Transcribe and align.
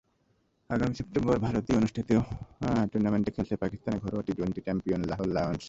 আগামী 0.69 0.93
সেপ্টেম্বরে 0.99 1.39
ভারতে 1.45 1.71
অনুষ্ঠেয় 1.79 2.05
টুর্নামেন্টে 2.91 3.31
খেলছে 3.35 3.55
পাকিস্তানের 3.63 3.99
ঘরোয়া 4.03 4.23
টি-টোয়েন্টি 4.27 4.61
চ্যাম্পিয়ন 4.65 5.01
লাহোর 5.11 5.29
লায়নস। 5.35 5.59